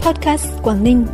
[0.00, 1.06] Podcast Quảng Ninh.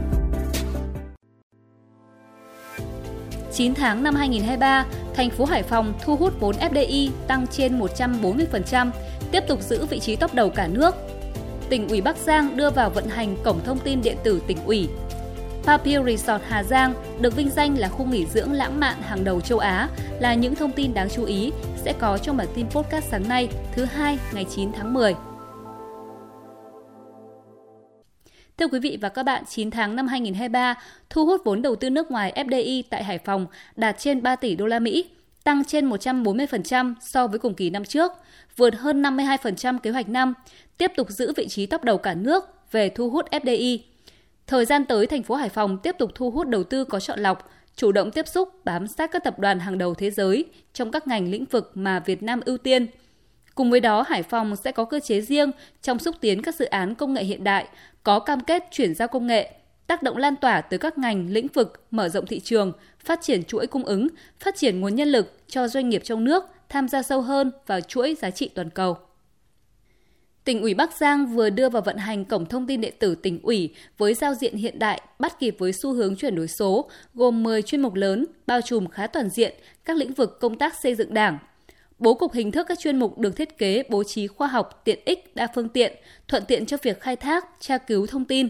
[3.53, 8.91] 9 tháng năm 2023, thành phố Hải Phòng thu hút vốn FDI tăng trên 140%,
[9.33, 10.95] tiếp tục giữ vị trí top đầu cả nước.
[11.69, 14.89] Tỉnh ủy Bắc Giang đưa vào vận hành cổng thông tin điện tử tỉnh ủy.
[15.65, 19.41] Papio Resort Hà Giang được vinh danh là khu nghỉ dưỡng lãng mạn hàng đầu
[19.41, 19.89] châu Á
[20.21, 21.53] là những thông tin đáng chú ý
[21.85, 25.15] sẽ có trong bản tin podcast sáng nay thứ hai ngày 9 tháng 10.
[28.59, 30.75] Thưa quý vị và các bạn, 9 tháng năm 2023,
[31.11, 34.57] thu hút vốn đầu tư nước ngoài FDI tại Hải Phòng đạt trên 3 tỷ
[34.57, 35.05] đô la Mỹ,
[35.45, 38.13] tăng trên 140% so với cùng kỳ năm trước,
[38.57, 40.35] vượt hơn 52% kế hoạch năm,
[40.79, 43.79] tiếp tục giữ vị trí top đầu cả nước về thu hút FDI.
[44.47, 47.21] Thời gian tới, thành phố Hải Phòng tiếp tục thu hút đầu tư có chọn
[47.21, 50.91] lọc, chủ động tiếp xúc, bám sát các tập đoàn hàng đầu thế giới trong
[50.91, 52.87] các ngành lĩnh vực mà Việt Nam ưu tiên–
[53.57, 55.51] Cùng với đó, Hải Phòng sẽ có cơ chế riêng
[55.83, 57.67] trong xúc tiến các dự án công nghệ hiện đại,
[58.03, 59.53] có cam kết chuyển giao công nghệ,
[59.87, 62.73] tác động lan tỏa tới các ngành, lĩnh vực, mở rộng thị trường,
[63.05, 64.09] phát triển chuỗi cung ứng,
[64.41, 67.81] phát triển nguồn nhân lực cho doanh nghiệp trong nước tham gia sâu hơn vào
[67.81, 68.97] chuỗi giá trị toàn cầu.
[70.45, 73.41] Tỉnh ủy Bắc Giang vừa đưa vào vận hành cổng thông tin điện tử tỉnh
[73.43, 77.43] ủy với giao diện hiện đại bắt kịp với xu hướng chuyển đổi số, gồm
[77.43, 80.95] 10 chuyên mục lớn, bao trùm khá toàn diện các lĩnh vực công tác xây
[80.95, 81.39] dựng đảng,
[81.99, 84.99] Bố cục hình thức các chuyên mục được thiết kế bố trí khoa học, tiện
[85.05, 85.93] ích, đa phương tiện,
[86.29, 88.49] thuận tiện cho việc khai thác, tra cứu thông tin.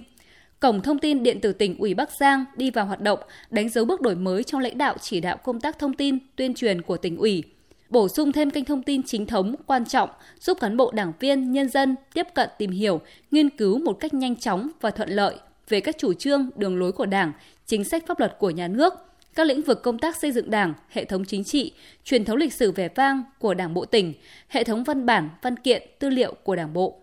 [0.60, 3.18] Cổng thông tin điện tử tỉnh ủy Bắc Giang đi vào hoạt động,
[3.50, 6.54] đánh dấu bước đổi mới trong lãnh đạo chỉ đạo công tác thông tin, tuyên
[6.54, 7.42] truyền của tỉnh ủy.
[7.90, 10.10] Bổ sung thêm kênh thông tin chính thống, quan trọng,
[10.40, 13.00] giúp cán bộ đảng viên, nhân dân tiếp cận tìm hiểu,
[13.30, 15.36] nghiên cứu một cách nhanh chóng và thuận lợi
[15.68, 17.32] về các chủ trương, đường lối của Đảng,
[17.66, 18.94] chính sách pháp luật của nhà nước–
[19.36, 21.72] các lĩnh vực công tác xây dựng Đảng, hệ thống chính trị,
[22.04, 24.14] truyền thống lịch sử vẻ vang của Đảng bộ tỉnh,
[24.48, 27.00] hệ thống văn bản, văn kiện, tư liệu của Đảng bộ.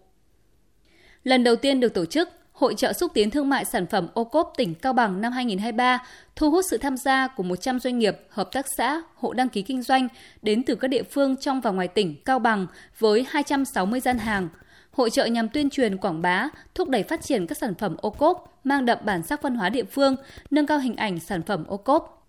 [1.23, 4.23] Lần đầu tiên được tổ chức, Hội trợ xúc tiến thương mại sản phẩm ô
[4.23, 6.03] cốp tỉnh Cao Bằng năm 2023
[6.35, 9.61] thu hút sự tham gia của 100 doanh nghiệp, hợp tác xã, hộ đăng ký
[9.61, 10.07] kinh doanh
[10.41, 12.67] đến từ các địa phương trong và ngoài tỉnh Cao Bằng
[12.99, 14.49] với 260 gian hàng.
[14.91, 18.09] Hội trợ nhằm tuyên truyền quảng bá, thúc đẩy phát triển các sản phẩm ô
[18.09, 20.15] cốp, mang đậm bản sắc văn hóa địa phương,
[20.51, 22.22] nâng cao hình ảnh sản phẩm ô cốp.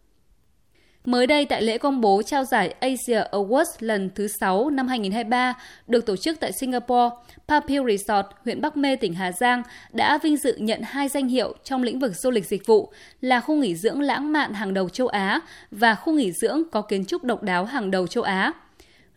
[1.05, 5.55] Mới đây tại lễ công bố trao giải Asia Awards lần thứ 6 năm 2023
[5.89, 7.17] được tổ chức tại Singapore,
[7.49, 11.55] Papil Resort, huyện Bắc Mê, tỉnh Hà Giang đã vinh dự nhận hai danh hiệu
[11.65, 14.89] trong lĩnh vực du lịch dịch vụ là khu nghỉ dưỡng lãng mạn hàng đầu
[14.89, 18.53] châu Á và khu nghỉ dưỡng có kiến trúc độc đáo hàng đầu châu Á.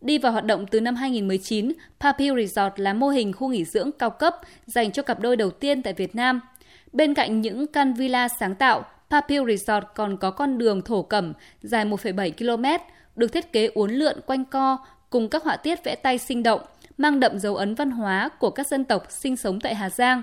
[0.01, 3.91] Đi vào hoạt động từ năm 2019, Papil Resort là mô hình khu nghỉ dưỡng
[3.91, 6.41] cao cấp dành cho cặp đôi đầu tiên tại Việt Nam.
[6.93, 11.33] Bên cạnh những căn villa sáng tạo, Papil Resort còn có con đường thổ cẩm
[11.61, 12.83] dài 1,7 km,
[13.15, 14.77] được thiết kế uốn lượn quanh co
[15.09, 16.61] cùng các họa tiết vẽ tay sinh động,
[16.97, 20.21] mang đậm dấu ấn văn hóa của các dân tộc sinh sống tại Hà Giang.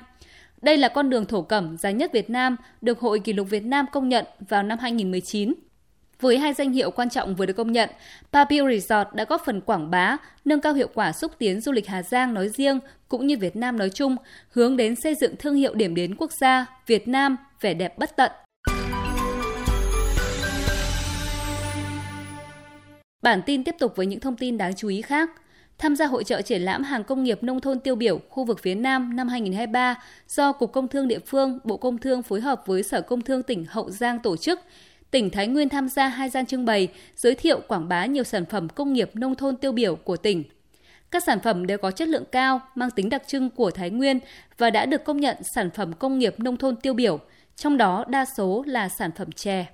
[0.63, 3.65] Đây là con đường thổ cẩm dài nhất Việt Nam, được Hội Kỷ lục Việt
[3.65, 5.55] Nam công nhận vào năm 2019.
[6.21, 7.91] Với hai danh hiệu quan trọng vừa được công nhận,
[8.33, 11.87] Papil Resort đã góp phần quảng bá, nâng cao hiệu quả xúc tiến du lịch
[11.87, 14.17] Hà Giang nói riêng cũng như Việt Nam nói chung,
[14.51, 18.17] hướng đến xây dựng thương hiệu điểm đến quốc gia Việt Nam vẻ đẹp bất
[18.17, 18.31] tận.
[23.25, 25.31] Bản tin tiếp tục với những thông tin đáng chú ý khác.
[25.79, 28.59] Tham gia hội trợ triển lãm hàng công nghiệp nông thôn tiêu biểu khu vực
[28.63, 29.95] phía Nam năm 2023
[30.29, 33.43] do Cục Công Thương địa phương, Bộ Công Thương phối hợp với Sở Công Thương
[33.43, 34.61] tỉnh Hậu Giang tổ chức.
[35.11, 38.45] Tỉnh Thái Nguyên tham gia hai gian trưng bày, giới thiệu quảng bá nhiều sản
[38.45, 40.45] phẩm công nghiệp nông thôn tiêu biểu của tỉnh.
[41.11, 44.19] Các sản phẩm đều có chất lượng cao, mang tính đặc trưng của Thái Nguyên
[44.59, 47.21] và đã được công nhận sản phẩm công nghiệp nông thôn tiêu biểu,
[47.57, 49.67] trong đó đa số là sản phẩm chè.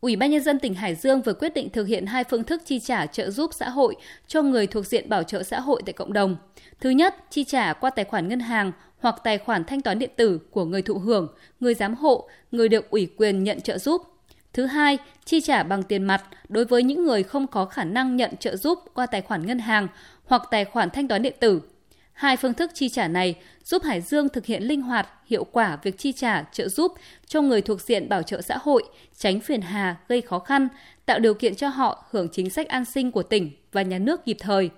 [0.00, 2.62] Ủy ban nhân dân tỉnh Hải Dương vừa quyết định thực hiện hai phương thức
[2.64, 3.96] chi trả trợ giúp xã hội
[4.26, 6.36] cho người thuộc diện bảo trợ xã hội tại cộng đồng.
[6.80, 10.10] Thứ nhất, chi trả qua tài khoản ngân hàng hoặc tài khoản thanh toán điện
[10.16, 14.02] tử của người thụ hưởng, người giám hộ, người được ủy quyền nhận trợ giúp.
[14.52, 18.16] Thứ hai, chi trả bằng tiền mặt đối với những người không có khả năng
[18.16, 19.88] nhận trợ giúp qua tài khoản ngân hàng
[20.24, 21.60] hoặc tài khoản thanh toán điện tử
[22.20, 25.78] Hai phương thức chi trả này giúp Hải Dương thực hiện linh hoạt, hiệu quả
[25.82, 26.92] việc chi trả trợ giúp
[27.26, 28.82] cho người thuộc diện bảo trợ xã hội,
[29.16, 30.68] tránh phiền hà gây khó khăn,
[31.06, 34.24] tạo điều kiện cho họ hưởng chính sách an sinh của tỉnh và nhà nước
[34.24, 34.70] kịp thời.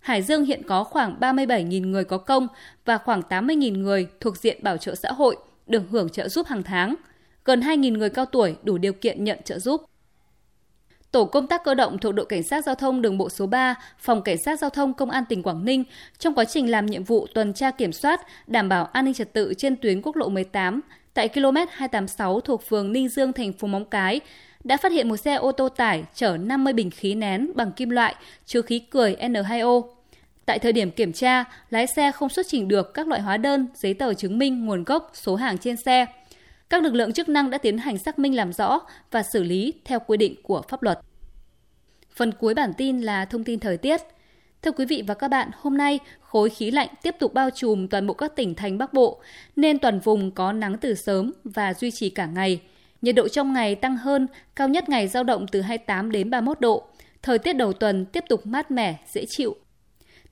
[0.00, 2.48] Hải Dương hiện có khoảng 37.000 người có công
[2.84, 5.36] và khoảng 80.000 người thuộc diện bảo trợ xã hội
[5.66, 6.94] được hưởng trợ giúp hàng tháng.
[7.44, 9.84] Gần 2.000 người cao tuổi đủ điều kiện nhận trợ giúp.
[11.12, 13.74] Tổ công tác cơ động thuộc đội cảnh sát giao thông đường bộ số 3,
[13.98, 15.84] phòng cảnh sát giao thông công an tỉnh Quảng Ninh
[16.18, 19.32] trong quá trình làm nhiệm vụ tuần tra kiểm soát, đảm bảo an ninh trật
[19.32, 20.80] tự trên tuyến quốc lộ 18
[21.14, 24.20] tại km 286 thuộc phường Ninh Dương thành phố Móng Cái
[24.64, 27.90] đã phát hiện một xe ô tô tải chở 50 bình khí nén bằng kim
[27.90, 28.14] loại
[28.46, 29.82] chứa khí cười N2O.
[30.46, 33.66] Tại thời điểm kiểm tra, lái xe không xuất trình được các loại hóa đơn,
[33.74, 36.06] giấy tờ chứng minh nguồn gốc số hàng trên xe.
[36.72, 38.80] Các lực lượng chức năng đã tiến hành xác minh làm rõ
[39.10, 40.98] và xử lý theo quy định của pháp luật.
[42.16, 44.00] Phần cuối bản tin là thông tin thời tiết.
[44.62, 47.88] Thưa quý vị và các bạn, hôm nay khối khí lạnh tiếp tục bao trùm
[47.88, 49.20] toàn bộ các tỉnh thành Bắc Bộ,
[49.56, 52.60] nên toàn vùng có nắng từ sớm và duy trì cả ngày.
[53.02, 54.26] Nhiệt độ trong ngày tăng hơn,
[54.56, 56.84] cao nhất ngày giao động từ 28 đến 31 độ.
[57.22, 59.56] Thời tiết đầu tuần tiếp tục mát mẻ, dễ chịu.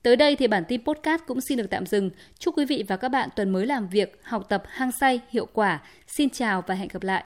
[0.03, 2.09] Tới đây thì bản tin podcast cũng xin được tạm dừng.
[2.39, 5.47] Chúc quý vị và các bạn tuần mới làm việc, học tập hăng say, hiệu
[5.53, 5.81] quả.
[6.07, 7.19] Xin chào và hẹn gặp lại.